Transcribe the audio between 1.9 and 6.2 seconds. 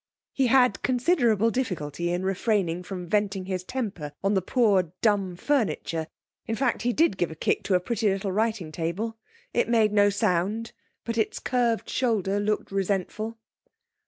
in refraining from venting his temper on the poor, dumb furniture;